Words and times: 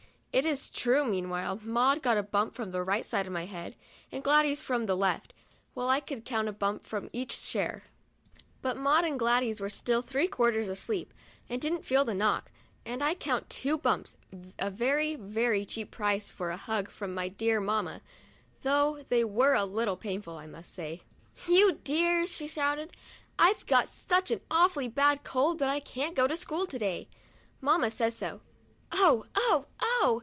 It 0.33 0.45
is 0.45 0.69
true 0.69 1.03
that 1.03 1.09
meanwhile 1.09 1.59
Maud 1.61 2.01
got 2.01 2.17
a 2.17 2.23
bump 2.23 2.55
from 2.55 2.71
the 2.71 2.83
right 2.83 3.05
side 3.05 3.27
of 3.27 3.33
my 3.33 3.43
head, 3.45 3.75
and 4.13 4.23
Gladys 4.23 4.61
one 4.61 4.65
from 4.65 4.87
24 4.87 4.87
TUESDAY— 4.87 4.93
A 4.93 4.95
TEA 4.95 5.19
PARTY 5.19 5.23
the 5.25 5.29
left, 5.29 5.73
while 5.75 5.89
I 5.89 5.99
could 5.99 6.23
count 6.23 6.47
a 6.47 6.53
bump 6.53 6.87
from 6.87 7.09
each 7.11 7.33
as 7.33 7.43
my 7.43 7.47
share; 7.49 7.83
but 8.61 8.77
Maud 8.77 9.03
and 9.03 9.19
Gladys 9.19 9.59
were 9.59 9.69
still 9.69 10.01
three 10.01 10.29
quarters 10.29 10.69
asleep, 10.69 11.13
and 11.49 11.61
didn 11.61 11.79
t 11.79 11.83
feel 11.83 12.05
the 12.05 12.13
knock, 12.13 12.49
and 12.85 13.03
I 13.03 13.13
count 13.13 13.49
two 13.49 13.77
bumps 13.77 14.15
a 14.57 14.69
very, 14.69 15.15
very 15.15 15.65
cheap 15.65 15.91
price 15.91 16.31
for 16.31 16.49
a 16.49 16.55
hug 16.55 16.89
from 16.89 17.13
my 17.13 17.27
dear 17.27 17.59
mamma, 17.59 17.99
though 18.63 19.03
they 19.09 19.25
were 19.25 19.55
a 19.55 19.65
little 19.65 19.97
painful, 19.97 20.37
I 20.37 20.47
must 20.47 20.73
say." 20.73 21.01
You 21.49 21.73
dears!" 21.83 22.31
she 22.33 22.47
shouted," 22.47 22.95
I've 23.51 23.65
got 23.65 23.89
such 23.89 24.31
an 24.31 24.39
awfully 24.49 24.87
bad 24.87 25.25
cold 25.25 25.59
that 25.59 25.67
I 25.69 25.81
can't 25.81 26.15
go 26.15 26.25
to 26.25 26.37
school 26.37 26.65
to 26.67 26.79
day. 26.79 27.09
Mamma 27.59 27.91
says 27.91 28.15
so. 28.15 28.39
Oh— 28.93 29.25
oh— 29.35 29.65
oh 29.81 30.17